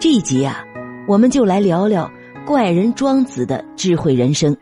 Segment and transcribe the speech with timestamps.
[0.00, 0.64] 这一集啊，
[1.06, 2.10] 我们就来聊聊
[2.46, 4.56] 怪人庄子的智慧人生。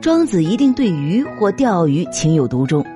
[0.00, 2.82] 庄子一定对鱼或钓鱼情有独钟，《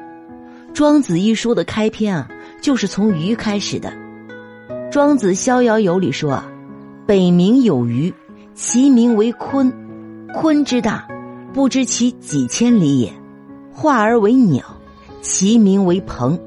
[0.73, 2.29] 庄子》一书的开篇啊，
[2.63, 3.91] 就是从鱼开始的。
[4.91, 6.49] 《庄子逍遥游》里说啊
[7.07, 8.13] ：“北冥有鱼，
[8.55, 9.71] 其名为鲲。
[10.35, 11.07] 鲲之大，
[11.53, 13.13] 不知其几千里也。
[13.71, 14.65] 化而为鸟，
[15.21, 16.39] 其名为鹏。”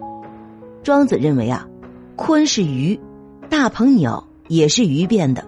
[0.81, 1.67] 庄子认为啊，
[2.15, 2.99] 鲲是鱼，
[3.57, 4.21] 大鹏鸟。
[4.49, 5.41] 也是鱼变的，《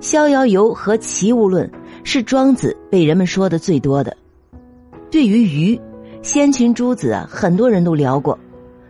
[0.00, 1.64] 逍遥游》和《齐物论》
[2.02, 4.14] 是庄子被人们说的最多的。
[5.08, 5.80] 对于鱼，
[6.20, 8.36] 先秦诸子啊，很多人都聊过。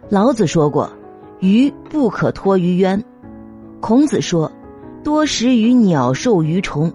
[0.09, 0.91] 老子说过
[1.41, 3.05] ：“鱼不可脱于渊。”
[3.80, 4.51] 孔子说
[5.05, 6.91] ：“多食于鸟兽鱼虫。”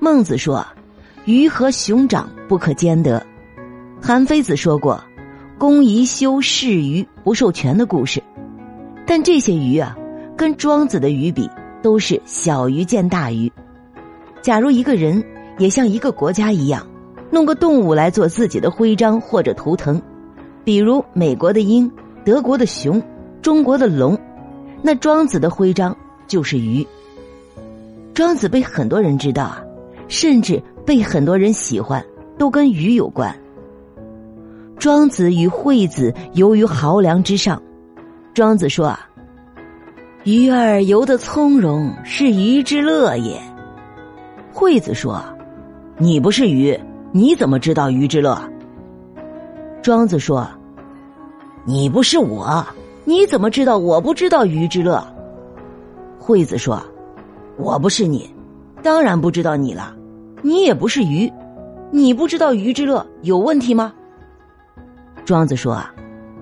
[0.00, 0.66] 孟子说
[1.26, 3.24] ：“鱼和熊掌不可兼得。”
[4.02, 5.00] 韩非子说过
[5.56, 8.20] ：“公宜修视鱼不受权的故事。”
[9.06, 9.96] 但这些鱼啊。
[10.40, 11.46] 跟庄子的鱼比，
[11.82, 13.52] 都是小鱼见大鱼。
[14.40, 15.22] 假如一个人
[15.58, 16.86] 也像一个国家一样，
[17.30, 20.00] 弄个动物来做自己的徽章或者图腾，
[20.64, 21.92] 比如美国的鹰、
[22.24, 23.02] 德国的熊、
[23.42, 24.18] 中国的龙，
[24.80, 25.94] 那庄子的徽章
[26.26, 26.86] 就是鱼。
[28.14, 29.62] 庄子被很多人知道啊，
[30.08, 32.02] 甚至被很多人喜欢，
[32.38, 33.38] 都跟鱼有关。
[34.78, 37.62] 庄子与惠子游于濠梁之上，
[38.32, 39.06] 庄子说啊。
[40.24, 43.40] 鱼儿游得从容，是鱼之乐也。
[44.52, 45.18] 惠子说
[45.96, 46.78] ：“你不是鱼，
[47.10, 48.38] 你怎么知道鱼之乐？”
[49.80, 50.46] 庄子说
[51.64, 52.62] ：“你不是我，
[53.06, 55.02] 你怎么知道我不知道鱼之乐？”
[56.20, 56.82] 惠子说
[57.56, 58.28] ：“我不是你，
[58.82, 59.96] 当然不知道你了。
[60.42, 61.32] 你也不是鱼，
[61.90, 63.90] 你不知道鱼之乐有问题吗？”
[65.24, 65.82] 庄子说：“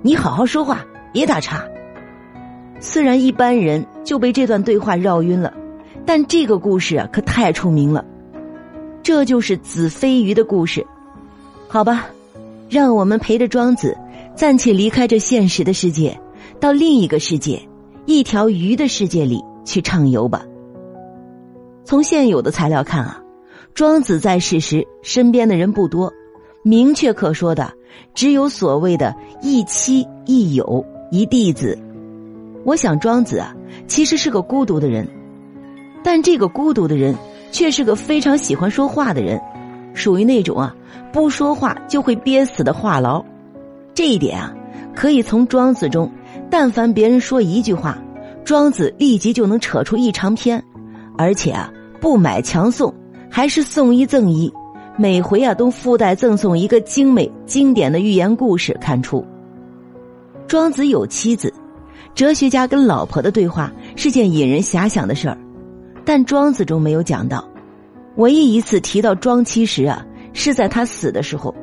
[0.03, 1.63] 你好好说话，别打岔。”
[2.81, 5.53] 虽然一般人就被这段对话绕晕了，
[6.07, 8.05] 但这个故事啊可太出名了。
[9.03, 10.87] 这就是子非鱼的故事，
[11.67, 12.07] 好吧？
[12.69, 13.97] 让我们陪着庄子
[14.35, 16.21] 暂且离开这现实的世界，
[16.61, 17.61] 到另一个世界——
[18.05, 20.45] 一条鱼的世界里去畅游吧。
[21.85, 23.23] 从现有的材料看啊，
[23.75, 26.13] 庄子在世时身边的人不多，
[26.63, 27.73] 明确可说的
[28.15, 31.79] 只有所谓的一妻一友一弟子。
[32.65, 33.55] 我想庄子啊，
[33.87, 35.07] 其实是个孤独的人，
[36.03, 37.15] 但这个孤独的人
[37.51, 39.41] 却是个非常喜欢说话的人，
[39.95, 40.75] 属于那种啊
[41.13, 43.25] 不说话就会憋死的话痨。
[43.95, 44.55] 这一点啊，
[44.95, 46.11] 可以从庄子中，
[46.51, 47.99] 但凡别人说一句话，
[48.45, 50.63] 庄子立即就能扯出一长篇，
[51.17, 52.93] 而且啊不买强送，
[53.31, 54.53] 还是送一赠一，
[54.97, 59.25] 每回啊都附带赠送一个精美经典的寓言故事，看出
[60.47, 61.53] 庄子有妻子。
[62.15, 65.39] 哲学家跟老婆的对话是件引人遐想的事儿，
[66.05, 67.49] 但庄子中没有讲到。
[68.17, 71.55] 唯一一次提到庄妻时啊，是在他死的时候。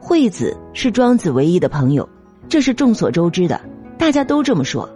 [0.00, 2.08] 惠子是庄子唯一的朋友，
[2.48, 3.60] 这是众所周知的，
[3.98, 4.88] 大家都这么说。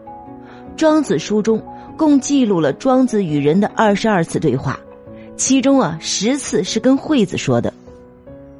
[0.76, 1.62] 庄子书中
[1.96, 4.78] 共记录了庄子与人的二十二次对话，
[5.36, 7.72] 其中啊十次是跟惠子说的。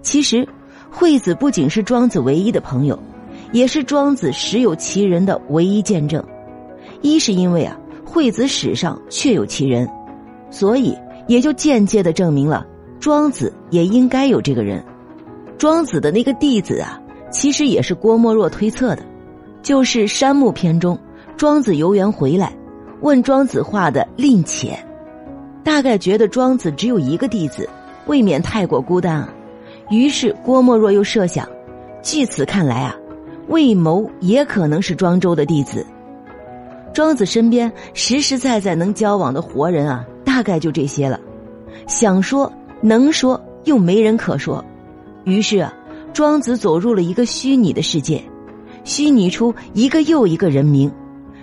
[0.02, 0.46] 其实，
[0.90, 2.98] 惠子不仅是庄子唯一的朋友。
[3.52, 6.22] 也是庄子实有其人的唯一见证，
[7.02, 9.88] 一是因为啊，惠子史上确有其人，
[10.50, 10.96] 所以
[11.26, 12.66] 也就间接的证明了
[13.00, 14.84] 庄子也应该有这个人。
[15.58, 17.00] 庄子的那个弟子啊，
[17.30, 19.02] 其实也是郭沫若推测的，
[19.62, 20.98] 就是《山木篇》中，
[21.36, 22.52] 庄子游园回来，
[23.00, 24.78] 问庄子画的令且，
[25.64, 27.68] 大概觉得庄子只有一个弟子，
[28.06, 29.28] 未免太过孤单啊，
[29.90, 31.48] 于是郭沫若又设想，
[32.02, 32.96] 据此看来啊。
[33.50, 35.84] 魏谋也可能是庄周的弟子。
[36.94, 41.20] 庄子身边实实在在能交往的活人啊，大概就这些了。
[41.86, 42.50] 想说
[42.80, 44.64] 能说，又没人可说。
[45.24, 45.72] 于是啊，
[46.12, 48.22] 庄子走入了一个虚拟的世界，
[48.84, 50.90] 虚拟出一个又一个人名。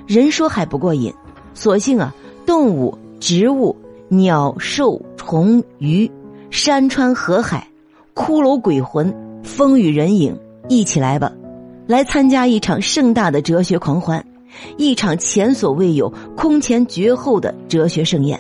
[0.06, 1.14] 人说还不过瘾，
[1.54, 2.14] 索性啊，
[2.46, 3.76] 动物、植物、
[4.08, 6.10] 鸟兽虫鱼、
[6.50, 7.68] 山川河海、
[8.16, 10.38] 骷髅鬼魂、风雨人影，
[10.70, 11.32] 一起来吧！
[11.88, 14.24] 来参加一场盛大的哲学狂欢，
[14.78, 18.38] 一场前所未有、空前绝后的哲学盛宴。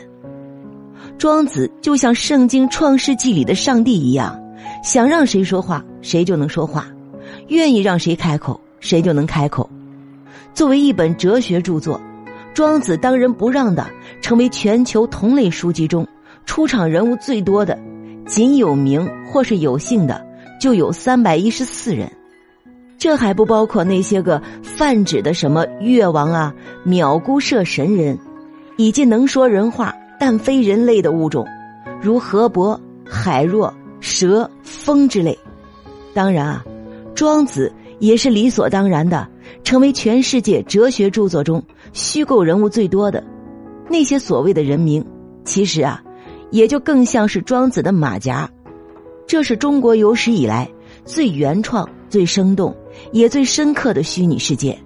[1.17, 4.37] 庄子就像《圣经·创世纪》里的上帝一样，
[4.83, 6.83] 想让谁说话，谁就能说话；
[7.47, 9.67] 愿意让谁开口，谁就能开口。
[10.53, 11.97] 作为一本哲学著作，
[12.53, 13.87] 《庄子》当仁不让的
[14.21, 16.05] 成为全球同类书籍中
[16.45, 17.79] 出场人物最多的，
[18.25, 20.21] 仅有名或是有姓的
[20.59, 22.11] 就有三百一十四人。
[22.97, 26.53] 这还不包括那些个泛指的什么越王啊、
[26.85, 28.17] 藐姑射神人，
[28.75, 31.45] 以及能说人话但非人类的物种，
[32.01, 35.37] 如河伯、海若、蛇、风之类。
[36.13, 36.65] 当然啊，
[37.13, 39.27] 庄子也是理所当然的
[39.63, 41.63] 成为全世界哲学著作中
[41.93, 43.23] 虚构人物最多的。
[43.87, 45.05] 那些所谓的人名，
[45.45, 46.01] 其实啊，
[46.49, 48.49] 也就更像是庄子的马甲。
[49.27, 50.67] 这是中国有史以来
[51.05, 52.75] 最原创、最生动。
[53.11, 54.77] 也最深刻的虚拟世界，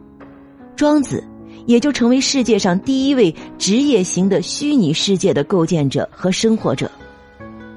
[0.75, 1.23] 庄子
[1.65, 6.89] 也就成为世界上第一位职业型的虚拟世界的构建者和生活者。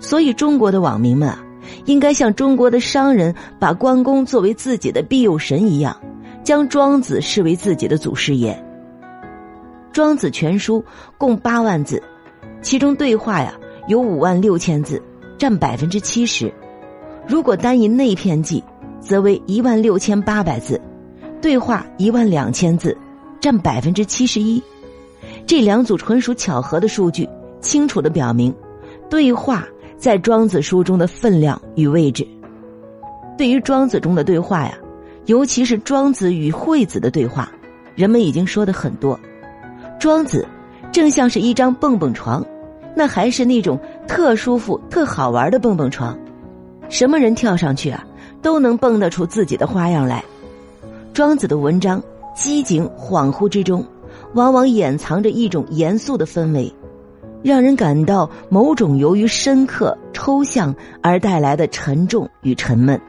[0.01, 1.43] 所以，中国的网民们啊，
[1.87, 5.99] 应该像中国的商人把关公作为自己的庇佑神一样，
[6.43, 8.53] 将庄子视为自己的祖师爷。
[9.93, 10.81] 《庄子全书》
[11.17, 12.03] 共八万字，
[12.61, 13.55] 其中对话呀
[13.89, 15.01] 有五万六千字，
[15.39, 16.53] 占百分之七十。
[17.27, 18.63] 如果单以内篇记。
[19.05, 20.81] 则为一万六千八百字，
[21.41, 22.97] 对话一万两千字，
[23.39, 24.61] 占百分之七十一。
[25.47, 27.29] 这两组纯属巧合的数据，
[27.61, 28.53] 清楚的表明，
[29.11, 29.63] 对话
[29.99, 32.27] 在庄子书中的分量与位置。
[33.37, 34.79] 对于庄子中的对话呀，
[35.27, 37.53] 尤其是庄子与惠子的对话，
[37.95, 39.19] 人们已经说的很多。
[40.01, 40.47] 庄子
[40.93, 42.45] 正像是一张蹦蹦床，
[42.97, 43.79] 那还是那种
[44.09, 46.19] 特舒服、特好玩的蹦蹦床，
[46.89, 48.03] 什么人跳上去啊？
[48.45, 50.23] 都能蹦得出自己的花样来。
[51.15, 52.01] 庄子的文章
[52.37, 53.85] 机警恍惚之中，
[54.35, 56.71] 往往掩藏着一种严肃的氛围，
[57.43, 63.01] 让人感到某种由于深刻抽象而带来的沉重与沉闷。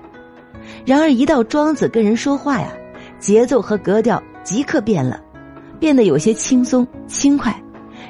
[0.85, 2.71] 然而，一到庄子跟人说话呀，
[3.19, 5.19] 节奏和格调即刻变了，
[5.79, 7.53] 变得有些轻松轻快，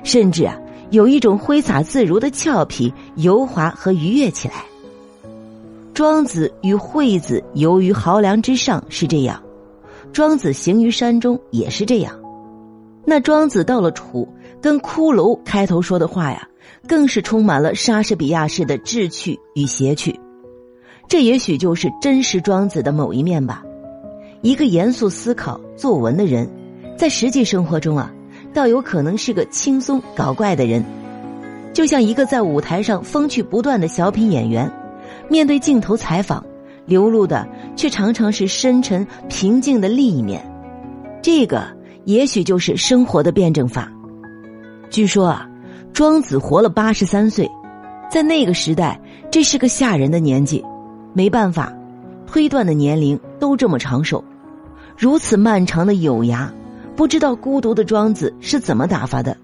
[0.04, 0.56] 甚至啊，
[0.92, 4.64] 有一种挥洒自如的俏皮、油滑和愉悦起来。
[5.96, 9.42] 庄子与惠子游于濠梁之上是这样，
[10.12, 12.14] 庄子行于山中也是这样。
[13.06, 14.28] 那庄子到了楚，
[14.62, 16.46] 跟骷髅开头说的话呀，
[16.86, 20.20] 更是充满了莎士比亚式的智趣与邪趣。
[21.08, 23.64] 这也许就是真实庄子的某一面吧。
[24.42, 26.46] 一个严肃思考作文的人，
[26.98, 28.12] 在实际生活中啊，
[28.54, 30.84] 倒有可能是个轻松搞怪的人，
[31.72, 34.70] 就像一个在舞台上风趣不断的小品演员。
[35.30, 36.44] 面对镜头采访，
[36.86, 40.44] 流露的却常常是深沉平静的另一面。
[41.22, 41.66] 这个
[42.04, 43.92] 也许就是生活的辩证法。
[44.90, 45.50] 据说啊，
[45.92, 47.50] 庄子活了八十三岁，
[48.10, 49.00] 在那个时代，
[49.32, 50.64] 这是个吓人的年纪。
[51.14, 51.74] 没办法，
[52.28, 54.24] 推断的年龄都这么长寿。
[54.98, 56.48] 如此漫长的有涯，
[56.96, 59.36] 不知道孤独的庄子是怎么打发的？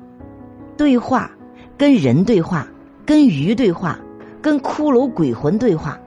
[0.77, 1.31] 对话，
[1.77, 2.67] 跟人对话，
[3.05, 3.99] 跟鱼对话。
[4.41, 5.99] 跟骷髅鬼魂对话，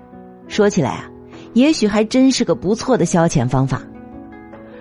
[0.49, 1.11] 说起来啊，
[1.53, 3.83] 也许还真是个不错的消遣方法。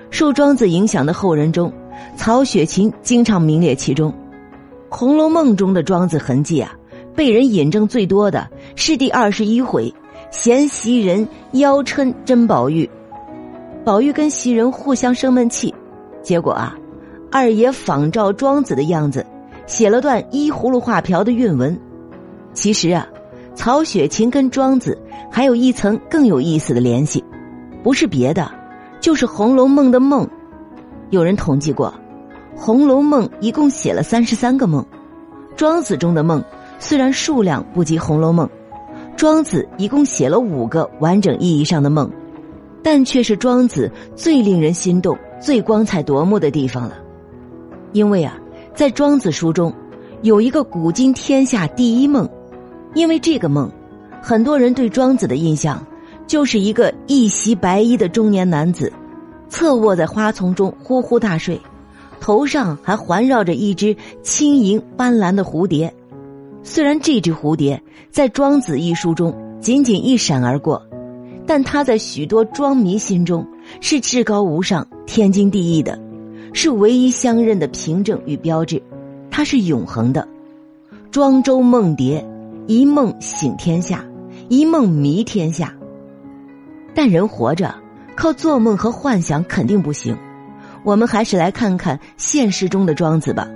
[0.10, 1.72] 受庄子影响的后人中，
[2.16, 4.12] 曹雪芹经常名列其中。
[4.90, 6.76] 《红楼梦》中的庄子痕迹啊，
[7.16, 9.94] 被人引证最多的是第二十一回，
[10.32, 12.90] 嫌袭人邀嗔甄宝玉，
[13.84, 15.74] 宝玉跟袭人互相生闷气，
[16.22, 16.76] 结果啊，
[17.32, 19.26] 二爷仿照庄子的样子，
[19.66, 21.80] 写了段依葫芦画瓢的韵文。
[22.54, 23.08] 其实啊。
[23.56, 25.00] 曹雪芹跟庄子
[25.32, 27.24] 还有一层更有意思的联系，
[27.84, 28.50] 不是别的，
[29.00, 30.28] 就是《红楼梦》的梦。
[31.12, 31.94] 有人统计过，
[32.60, 34.84] 《红楼梦》一共写了三十三个梦。
[35.56, 36.44] 庄子中的梦
[36.80, 38.48] 虽然数量不及《红楼梦》，
[39.16, 42.10] 庄子一共写了五个完整意义上的梦，
[42.82, 46.96] 但却是庄子最令人心动、最光彩夺目的地方了。
[47.92, 48.36] 因为啊，
[48.74, 49.72] 在庄子书中，
[50.24, 52.28] 有一个古今天下第一梦。
[52.94, 53.72] 因为这个梦，
[54.22, 55.86] 很多人对庄子的印象，
[56.28, 58.92] 就是一个一袭白衣的中年男子，
[59.50, 61.60] 侧卧在花丛中呼呼大睡，
[62.20, 65.94] 头上还环绕着一只轻盈斑斓的蝴蝶。
[66.62, 70.82] 虽然这只蝴蝶在《庄子》一书中仅仅一闪而过，
[71.46, 73.46] 但它在许多庄迷心中
[73.82, 76.00] 是至高无上、天经地义的，
[76.54, 78.82] 是唯一相认的凭证与标志，
[79.30, 80.28] 它是永恒的。
[81.12, 82.26] 庄周梦蝶。
[82.66, 84.06] 一梦醒天下，
[84.48, 85.74] 一梦迷天下。
[86.96, 87.76] 但人活着，
[88.16, 90.18] 靠做梦和幻想肯定不行。
[90.84, 93.48] 我们还是来看看现实中的庄子吧。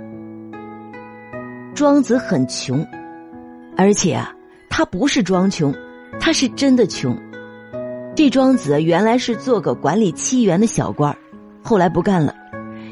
[1.74, 2.86] 庄子很穷，
[3.76, 4.30] 而且啊，
[4.68, 5.74] 他不是装穷，
[6.20, 7.16] 他是真的穷。
[8.14, 11.16] 这庄子原来是做个管理七园的小官
[11.62, 12.34] 后来不干了。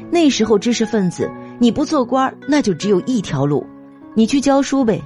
[0.09, 3.63] 那时候知识分子，你不做官那就只有一条路，
[4.15, 4.99] 你去教书呗。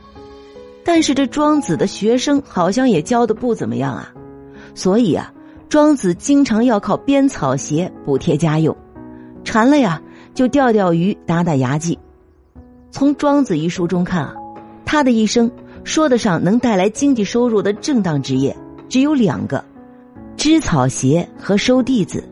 [0.84, 4.12] 但是这庄子的学生好像也教的不怎么样啊，
[4.74, 5.32] 所以啊，
[5.70, 8.76] 庄子经常要靠编草鞋补贴家用，
[9.44, 10.02] 馋了呀
[10.34, 11.98] 就钓钓鱼、打打牙祭。
[12.90, 14.36] 从《庄子》一书中看啊，
[14.86, 15.50] 他的一生
[15.84, 18.56] 说得上能带来经济收入的正当职业
[18.90, 19.64] 只有两个：
[20.36, 22.28] 织草鞋和收弟子。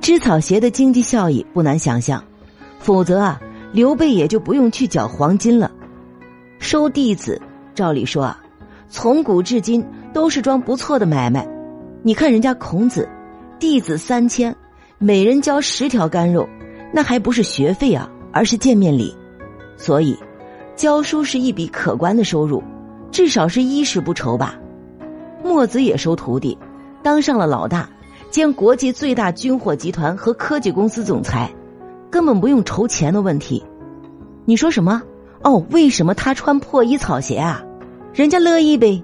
[0.00, 2.22] 织草鞋的经济效益不难想象，
[2.78, 3.40] 否则啊，
[3.72, 5.70] 刘备也就不用去缴黄金了。
[6.58, 7.40] 收弟子，
[7.76, 8.40] 照理说啊，
[8.88, 11.46] 从古至今都是桩不错的买卖。
[12.02, 13.08] 你看人家孔子，
[13.58, 14.56] 弟子三千，
[14.98, 16.48] 每人交十条干肉，
[16.92, 19.14] 那还不是学费啊，而是见面礼。
[19.76, 20.16] 所以，
[20.74, 22.62] 教书是一笔可观的收入，
[23.10, 24.56] 至少是衣食不愁吧。
[25.44, 26.56] 墨子也收徒弟，
[27.02, 27.88] 当上了老大，
[28.30, 31.52] 兼国际最大军火集团和科技公司总裁，
[32.10, 33.62] 根本不用愁钱的问题。
[34.46, 35.02] 你说什么？
[35.42, 37.62] 哦，为什么他穿破衣草鞋啊？
[38.16, 39.02] 人家乐意呗。